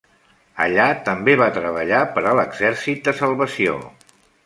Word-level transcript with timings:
Allà 0.65 0.87
també 1.09 1.35
va 1.43 1.51
treballar 1.59 2.01
per 2.17 2.25
a 2.25 2.35
l'Exèrcit 2.41 3.07
de 3.11 3.19
Salvació. 3.25 3.81